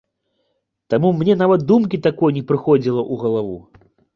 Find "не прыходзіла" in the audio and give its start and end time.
2.39-3.01